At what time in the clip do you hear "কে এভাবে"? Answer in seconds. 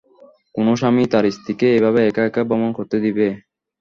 1.59-1.99